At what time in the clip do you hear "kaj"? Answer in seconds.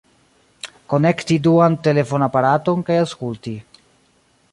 2.89-2.97